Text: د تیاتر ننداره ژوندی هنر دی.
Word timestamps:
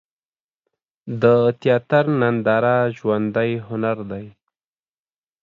د 1.21 1.23
تیاتر 1.61 2.05
ننداره 2.21 2.77
ژوندی 2.97 3.51
هنر 3.67 3.97
دی. 4.11 4.25